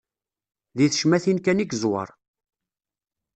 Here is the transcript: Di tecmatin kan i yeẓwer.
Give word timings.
Di 0.77 0.85
tecmatin 0.91 1.39
kan 1.45 1.63
i 1.63 1.65
yeẓwer. 1.67 2.09